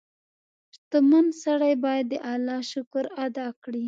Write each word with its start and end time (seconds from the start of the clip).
•شتمن 0.75 1.25
سړی 1.43 1.73
باید 1.85 2.05
د 2.11 2.15
الله 2.33 2.59
شکر 2.71 3.05
ادا 3.25 3.47
کړي. 3.63 3.79